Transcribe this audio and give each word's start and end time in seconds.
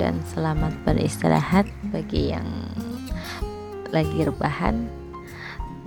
dan 0.00 0.18
selamat 0.34 0.74
beristirahat 0.82 1.70
bagi 1.94 2.34
yang 2.34 2.48
lagi 3.92 4.24
rebahan 4.24 4.88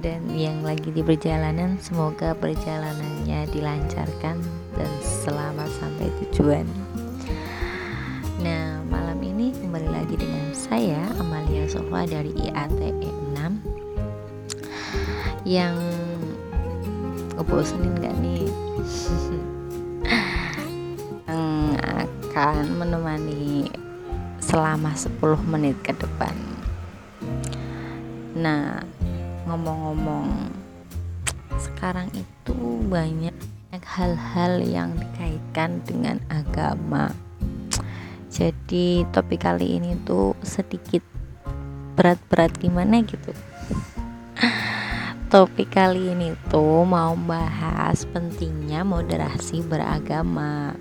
dan 0.06 0.22
yang 0.32 0.62
lagi 0.62 0.94
di 0.94 1.02
perjalanan. 1.02 1.82
Semoga 1.82 2.38
perjalanannya 2.38 3.50
dilancarkan 3.50 4.38
dan 4.78 4.92
selamat 5.02 5.70
sampai 5.82 6.08
tujuan. 6.22 6.70
Nah 8.46 8.86
malam 8.88 9.18
ini 9.26 9.50
kembali 9.56 9.90
lagi 9.90 10.16
dengan 10.16 10.54
saya 10.54 11.02
Amalia 11.18 11.66
Sofa 11.66 12.06
dari 12.06 12.32
IATE 12.38 12.94
6 13.34 15.50
yang 15.50 15.76
ngebosenin 17.36 17.98
gak 18.00 18.16
nih 18.22 18.46
akan 22.36 22.84
menemani 22.84 23.72
selama 24.44 24.92
10 24.92 25.24
menit 25.48 25.80
ke 25.80 25.96
depan. 25.96 26.36
Nah 28.36 28.84
ngomong-ngomong 29.48 30.52
sekarang 31.56 32.12
itu 32.12 32.60
banyak 32.92 33.32
hal-hal 33.72 34.60
yang 34.68 35.00
dikaitkan 35.00 35.80
dengan 35.88 36.20
agama. 36.28 37.16
Jadi 38.28 39.08
topik 39.16 39.48
kali 39.48 39.80
ini 39.80 39.96
tuh 40.04 40.36
sedikit 40.44 41.08
berat-berat 41.96 42.52
gimana 42.60 43.00
gitu? 43.00 43.32
Topik 45.32 45.72
kali 45.72 46.12
ini 46.12 46.36
tuh 46.52 46.84
mau 46.84 47.16
bahas 47.16 48.04
pentingnya 48.12 48.84
moderasi 48.84 49.64
beragama 49.64 50.76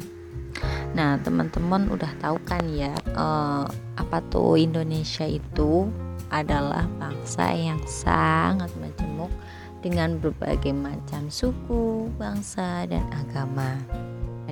nah 0.95 1.19
teman-teman 1.19 1.91
udah 1.91 2.11
tahu 2.23 2.39
kan 2.47 2.63
ya 2.71 2.95
uh, 3.19 3.67
apa 3.99 4.19
tuh 4.31 4.55
Indonesia 4.55 5.27
itu 5.27 5.91
adalah 6.31 6.87
bangsa 6.99 7.51
yang 7.55 7.83
sangat 7.87 8.71
majemuk 8.79 9.31
dengan 9.85 10.17
berbagai 10.17 10.73
macam 10.73 11.29
suku, 11.29 12.09
bangsa, 12.17 12.89
dan 12.89 13.05
agama. 13.13 13.77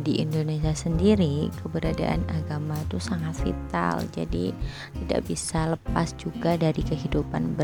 Di 0.02 0.20
Indonesia 0.20 0.76
sendiri, 0.76 1.48
keberadaan 1.62 2.20
agama 2.28 2.77
itu 2.84 3.00
sangat 3.00 3.38
vital, 3.40 4.04
jadi 4.12 4.52
tidak 4.92 5.20
bisa 5.24 5.72
lepas 5.72 6.12
juga 6.20 6.60
dari 6.60 6.84
kehidupan 6.84 7.56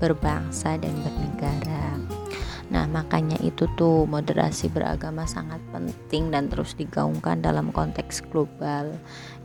berbangsa 0.00 0.74
dan 0.80 0.94
bernegara. 1.06 2.23
Nah, 2.72 2.88
makanya 2.88 3.36
itu 3.44 3.68
tuh 3.76 4.08
moderasi 4.08 4.72
beragama 4.72 5.28
sangat 5.28 5.60
penting 5.68 6.32
dan 6.32 6.48
terus 6.48 6.72
digaungkan 6.72 7.44
dalam 7.44 7.68
konteks 7.68 8.24
global 8.32 8.96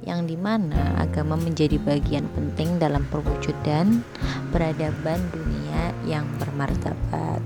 yang 0.08 0.24
di 0.24 0.40
mana 0.40 0.96
agama 0.96 1.36
menjadi 1.36 1.76
bagian 1.84 2.24
penting 2.32 2.80
dalam 2.80 3.04
perwujudan 3.12 4.00
peradaban 4.56 5.20
dunia 5.36 5.92
yang 6.08 6.24
bermartabat. 6.40 7.44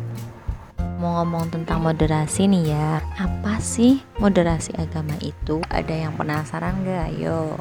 Mau 1.01 1.19
ngomong 1.19 1.51
tentang 1.51 1.83
moderasi 1.83 2.47
nih 2.47 2.71
ya, 2.71 3.03
apa 3.19 3.59
sih 3.59 3.99
moderasi 4.21 4.71
agama 4.79 5.17
itu? 5.19 5.59
Ada 5.67 6.07
yang 6.07 6.13
penasaran 6.15 6.85
gak? 6.85 7.11
Ayo. 7.11 7.59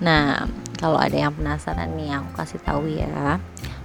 Nah, 0.00 0.48
kalau 0.80 0.96
ada 0.96 1.12
yang 1.12 1.36
penasaran 1.36 1.92
nih, 1.92 2.16
aku 2.16 2.30
kasih 2.40 2.60
tahu 2.64 2.88
ya 2.88 3.36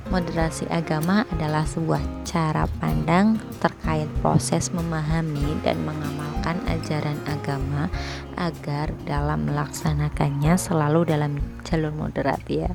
Moderasi 0.06 0.70
agama 0.70 1.26
adalah 1.34 1.66
sebuah 1.66 1.98
cara 2.30 2.70
pandang 2.78 3.42
terkait 3.58 4.06
proses 4.22 4.70
memahami 4.70 5.58
dan 5.66 5.82
mengamalkan 5.82 6.62
ajaran 6.70 7.18
agama 7.26 7.90
agar 8.38 8.94
dalam 9.10 9.50
melaksanakannya 9.50 10.62
selalu 10.62 11.10
dalam 11.10 11.42
jalur 11.66 11.90
moderat 11.90 12.38
ya. 12.46 12.70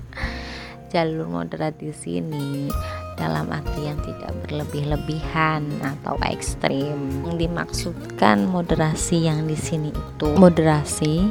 Jalur 0.91 1.31
moderat 1.31 1.79
di 1.79 1.95
sini 1.95 2.67
dalam 3.15 3.47
arti 3.55 3.87
yang 3.87 4.03
tidak 4.03 4.35
berlebih-lebihan 4.43 5.63
atau 5.87 6.19
ekstrim. 6.27 6.99
Yang 7.31 7.47
dimaksudkan 7.47 8.43
moderasi 8.51 9.31
yang 9.31 9.47
di 9.47 9.55
sini 9.55 9.95
itu 9.95 10.35
moderasi 10.35 11.31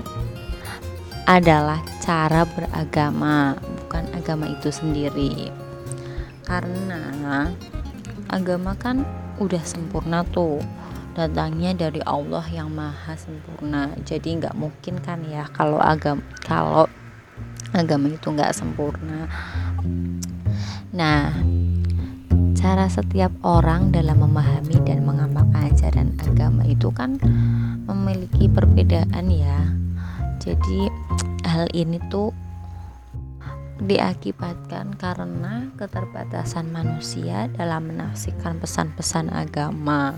adalah 1.28 1.84
cara 2.00 2.48
beragama, 2.48 3.60
bukan 3.60 4.08
agama 4.16 4.48
itu 4.48 4.72
sendiri 4.72 5.52
karena 6.50 7.54
agama 8.26 8.74
kan 8.74 9.06
udah 9.38 9.62
sempurna 9.62 10.26
tuh. 10.26 10.58
Datangnya 11.14 11.76
dari 11.76 12.00
Allah 12.08 12.46
yang 12.50 12.74
maha 12.74 13.14
sempurna. 13.14 13.94
Jadi 14.02 14.40
nggak 14.40 14.56
mungkin 14.58 14.98
kan 15.04 15.22
ya 15.30 15.46
kalau 15.54 15.78
agama 15.78 16.26
kalau 16.42 16.90
agama 17.78 18.10
itu 18.10 18.28
nggak 18.34 18.56
sempurna. 18.56 19.30
Nah 20.90 21.30
cara 22.58 22.92
setiap 22.92 23.32
orang 23.46 23.94
dalam 23.94 24.20
memahami 24.20 24.84
dan 24.84 25.06
mengamalkan 25.06 25.70
ajaran 25.72 26.18
agama 26.24 26.66
itu 26.66 26.90
kan 26.92 27.20
memiliki 27.86 28.50
perbedaan 28.50 29.28
ya. 29.30 29.76
Jadi 30.40 30.88
hal 31.46 31.68
ini 31.76 32.00
tuh 32.08 32.32
diakibatkan 33.80 35.00
karena 35.00 35.72
keterbatasan 35.80 36.68
manusia 36.72 37.48
dalam 37.56 37.88
menafsirkan 37.88 38.60
pesan-pesan 38.60 39.32
agama. 39.32 40.16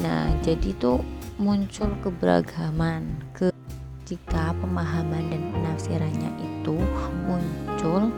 Nah, 0.00 0.32
jadi 0.40 0.72
itu 0.72 1.04
muncul 1.36 1.92
keberagaman 2.00 3.04
ke 3.36 3.52
jika 4.08 4.56
pemahaman 4.58 5.28
dan 5.30 5.42
penafsirannya 5.52 6.32
itu 6.40 6.76
muncul 7.28 8.08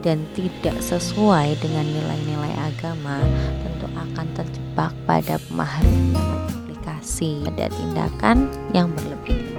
dan 0.00 0.24
tidak 0.32 0.76
sesuai 0.80 1.60
dengan 1.60 1.84
nilai-nilai 1.84 2.54
agama, 2.72 3.20
tentu 3.64 3.86
akan 3.92 4.26
terjebak 4.32 4.92
pada 5.04 5.36
pemahaman 5.48 6.16
yang 6.16 6.30
aplikasi 6.48 7.44
pada 7.44 7.68
tindakan 7.68 8.48
yang 8.72 8.88
berlebih 8.96 9.49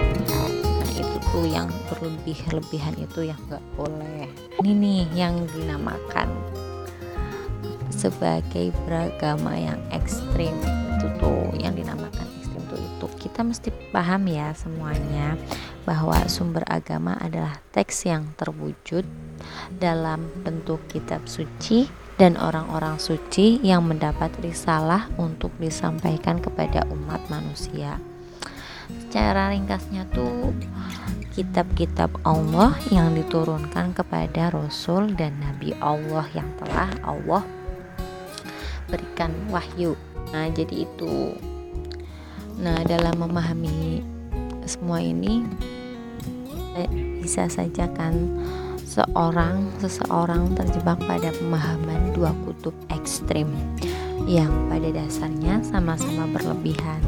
itu 1.32 1.48
yang 1.48 1.72
berlebih-lebihan 1.88 2.92
itu 3.00 3.32
yang 3.32 3.40
nggak 3.48 3.64
boleh. 3.72 4.28
Ini 4.60 4.68
nih 4.68 5.00
yang 5.16 5.48
dinamakan 5.56 6.28
sebagai 7.88 8.68
beragama 8.84 9.56
yang 9.56 9.80
ekstrim. 9.96 10.52
Itu 11.00 11.08
tuh 11.16 11.56
yang 11.56 11.72
dinamakan 11.72 12.28
ekstrim 12.36 12.60
tuh 12.68 12.76
itu. 12.76 13.06
Kita 13.16 13.48
mesti 13.48 13.72
paham 13.96 14.28
ya 14.28 14.52
semuanya 14.52 15.40
bahwa 15.88 16.20
sumber 16.28 16.68
agama 16.68 17.16
adalah 17.16 17.56
teks 17.72 18.04
yang 18.04 18.28
terwujud 18.36 19.08
dalam 19.80 20.28
bentuk 20.44 20.84
kitab 20.92 21.24
suci 21.24 21.88
dan 22.20 22.36
orang-orang 22.36 23.00
suci 23.00 23.56
yang 23.64 23.88
mendapat 23.88 24.36
risalah 24.44 25.08
untuk 25.16 25.48
disampaikan 25.56 26.44
kepada 26.44 26.84
umat 26.92 27.24
manusia. 27.32 28.11
Secara 29.00 29.52
ringkasnya 29.52 30.08
tuh 30.12 30.52
kitab-kitab 31.32 32.12
Allah 32.28 32.76
yang 32.92 33.16
diturunkan 33.16 33.96
kepada 33.96 34.52
Rasul 34.52 35.16
dan 35.16 35.32
Nabi 35.40 35.72
Allah 35.80 36.28
yang 36.36 36.48
telah 36.60 36.92
Allah 37.00 37.44
berikan 38.92 39.32
wahyu. 39.48 39.96
Nah, 40.32 40.52
jadi 40.52 40.84
itu. 40.84 41.32
Nah, 42.60 42.84
dalam 42.84 43.16
memahami 43.16 44.04
semua 44.68 45.00
ini 45.00 45.44
bisa 47.22 47.48
saja 47.48 47.88
kan 47.96 48.12
seorang 48.82 49.72
seseorang 49.80 50.52
terjebak 50.52 51.00
pada 51.08 51.32
pemahaman 51.32 52.12
dua 52.12 52.34
kutub 52.44 52.76
ekstrim 52.92 53.48
yang 54.28 54.52
pada 54.68 54.92
dasarnya 54.92 55.64
sama-sama 55.64 56.28
berlebihan 56.28 57.00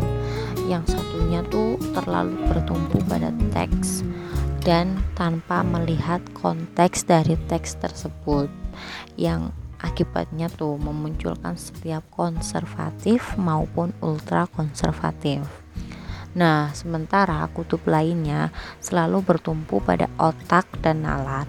yang 0.65 0.85
satunya 0.89 1.45
tuh 1.53 1.77
terlalu 1.93 2.37
bertumpu 2.49 3.01
pada 3.05 3.31
teks 3.53 4.05
dan 4.65 4.97
tanpa 5.13 5.61
melihat 5.61 6.25
konteks 6.33 7.05
dari 7.05 7.37
teks 7.53 7.77
tersebut 7.79 8.49
yang 9.21 9.53
akibatnya 9.85 10.49
tuh 10.49 10.81
memunculkan 10.81 11.61
setiap 11.61 12.01
konservatif 12.09 13.37
maupun 13.37 13.93
ultra 14.01 14.49
konservatif. 14.49 15.45
Nah, 16.35 16.73
sementara 16.75 17.45
kutub 17.53 17.85
lainnya 17.87 18.51
selalu 18.81 19.23
bertumpu 19.23 19.79
pada 19.85 20.11
otak 20.19 20.67
dan 20.81 21.05
nalar 21.05 21.47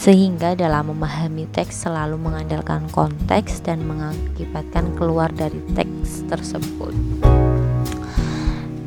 sehingga 0.00 0.56
dalam 0.56 0.96
memahami 0.96 1.44
teks 1.52 1.84
selalu 1.84 2.16
mengandalkan 2.16 2.88
konteks 2.88 3.60
dan 3.60 3.84
mengakibatkan 3.84 4.96
keluar 4.96 5.28
dari 5.28 5.60
teks 5.76 6.24
tersebut. 6.24 6.92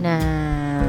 Nah, 0.04 0.84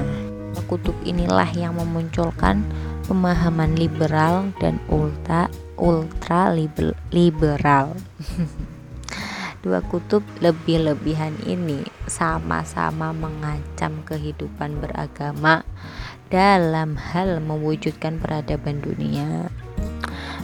kutub 0.67 0.99
inilah 1.07 1.47
yang 1.55 1.79
memunculkan 1.79 2.67
pemahaman 3.07 3.79
liberal 3.79 4.51
dan 4.59 4.83
ultra 4.91 5.47
ultra 5.79 6.51
liberal. 7.15 7.95
Dua 9.65 9.81
kutub 9.87 10.27
lebih-lebihan 10.43 11.33
ini 11.47 11.87
sama-sama 12.11 13.15
mengancam 13.15 14.03
kehidupan 14.03 14.83
beragama 14.83 15.63
dalam 16.29 16.99
hal 16.99 17.39
mewujudkan 17.39 18.19
peradaban 18.19 18.83
dunia. 18.83 19.49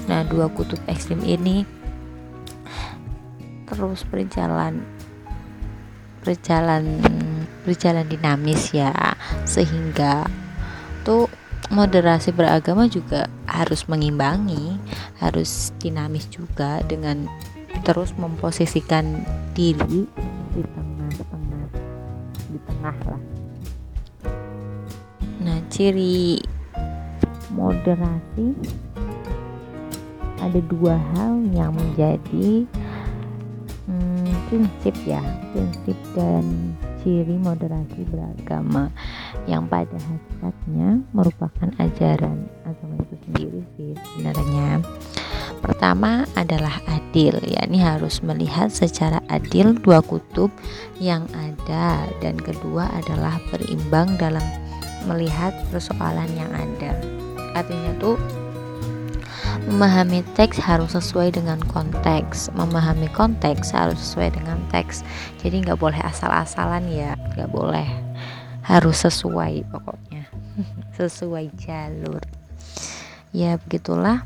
Nah, 0.08 0.25
dua 0.25 0.49
kutub 0.49 0.81
ekstrim 0.88 1.20
ini 1.20 1.69
terus 3.69 4.02
berjalan 4.08 4.82
berjalan 6.25 7.00
berjalan 7.64 8.06
dinamis 8.08 8.72
ya. 8.72 8.93
Sehingga 9.44 10.25
tuh 11.05 11.28
moderasi 11.70 12.34
beragama 12.34 12.90
juga 12.90 13.31
harus 13.46 13.87
mengimbangi 13.87 14.75
harus 15.22 15.70
dinamis 15.78 16.26
juga 16.26 16.82
dengan 16.82 17.31
terus 17.87 18.11
memposisikan 18.19 19.22
diri 19.55 20.05
di 20.50 20.62
tengah-tengah 20.67 21.67
di 22.50 22.58
tengah 22.67 22.96
lah. 23.06 23.22
Nah 25.40 25.58
ciri 25.70 26.43
moderasi 27.55 28.52
ada 30.43 30.61
dua 30.67 30.99
hal 31.14 31.44
yang 31.52 31.76
menjadi 31.76 32.67
prinsip 34.50 34.93
ya 35.06 35.23
prinsip 35.55 35.94
dan 36.19 36.75
ciri 37.00 37.38
moderasi 37.38 38.02
beragama 38.11 38.91
yang 39.47 39.64
pada 39.70 39.94
hakikatnya 39.94 41.00
merupakan 41.14 41.70
ajaran 41.79 42.50
agama 42.67 42.99
itu 43.00 43.17
sendiri 43.25 43.61
sih 43.79 43.91
sebenarnya. 43.97 44.85
Pertama 45.61 46.25
adalah 46.35 46.82
adil 46.88 47.37
yakni 47.47 47.81
harus 47.81 48.20
melihat 48.26 48.69
secara 48.73 49.23
adil 49.31 49.76
dua 49.81 50.02
kutub 50.02 50.50
yang 50.99 51.25
ada 51.32 52.11
dan 52.20 52.37
kedua 52.37 52.91
adalah 52.96 53.38
berimbang 53.49 54.19
dalam 54.19 54.43
melihat 55.08 55.55
persoalan 55.73 56.29
yang 56.37 56.50
ada. 56.53 56.93
Artinya 57.56 57.93
tuh 57.96 58.17
memahami 59.68 60.24
teks 60.32 60.56
harus 60.56 60.96
sesuai 60.96 61.36
dengan 61.36 61.60
konteks. 61.68 62.48
Memahami 62.56 63.10
konteks 63.12 63.76
harus 63.76 64.00
sesuai 64.00 64.40
dengan 64.40 64.56
teks. 64.72 65.04
Jadi 65.44 65.66
nggak 65.66 65.76
boleh 65.76 66.00
asal-asalan 66.00 66.88
ya 66.88 67.18
nggak 67.36 67.50
boleh. 67.52 67.88
Harus 68.64 69.04
sesuai 69.04 69.66
pokoknya. 69.68 70.30
Sesuai 71.00 71.50
jalur. 71.58 72.22
Ya 73.34 73.58
begitulah. 73.58 74.24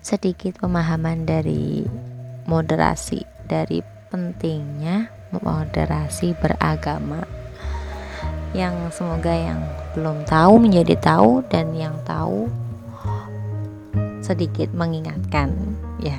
Sedikit 0.00 0.62
pemahaman 0.62 1.26
dari 1.26 1.82
moderasi 2.46 3.26
dari 3.50 3.82
pentingnya 4.08 5.10
moderasi 5.34 6.38
beragama. 6.38 7.26
Yang 8.54 9.02
semoga 9.02 9.34
yang 9.34 9.60
belum 9.92 10.24
tahu 10.24 10.62
menjadi 10.62 10.94
tahu 11.02 11.42
dan 11.50 11.74
yang 11.74 11.98
tahu 12.06 12.46
sedikit 14.26 14.74
mengingatkan. 14.74 15.54
Ya. 16.02 16.18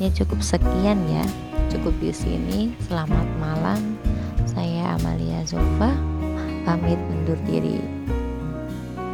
Ya 0.00 0.08
cukup 0.16 0.40
sekian 0.40 1.04
ya. 1.04 1.24
Cukup 1.68 1.92
di 2.00 2.08
sini. 2.16 2.72
Selamat 2.88 3.28
malam. 3.36 4.00
Saya 4.48 4.96
Amalia 4.96 5.44
Zulfa. 5.44 5.92
Pamit 6.64 6.96
undur 7.12 7.36
diri. 7.44 7.76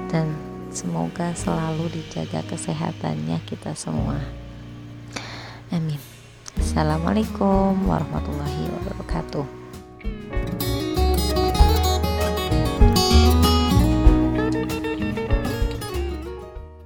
Dan 0.06 0.38
semoga 0.70 1.34
selalu 1.34 1.90
dijaga 1.90 2.46
kesehatannya 2.46 3.42
kita 3.50 3.74
semua. 3.74 4.22
Amin. 5.74 5.98
Assalamualaikum 6.54 7.74
warahmatullahi 7.90 8.70
wabarakatuh 8.70 9.69